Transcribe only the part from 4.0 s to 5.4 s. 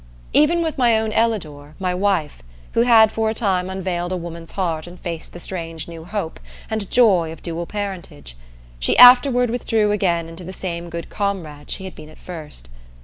a woman's heart and faced the